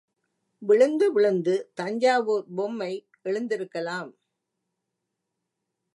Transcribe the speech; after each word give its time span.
விழுந்து 0.61 1.07
விழுந்து, 1.13 1.55
தஞ்சாவூர் 1.73 2.45
பொம்மை 2.55 2.91
எழுந்திருக்கலாம். 3.23 4.11